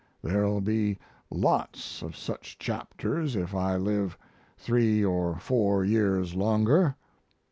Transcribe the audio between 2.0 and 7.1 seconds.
of such chapters if I live 3 or 4 years longer.